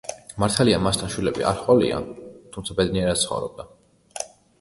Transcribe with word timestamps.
მართალია 0.43 0.77
მასთან 0.85 1.11
შვილები 1.15 1.45
არ 1.49 1.59
ჰყოლია, 1.59 1.99
თუმცა 2.55 2.77
ბედნიერად 2.81 3.21
ცხოვრობდა. 3.25 3.67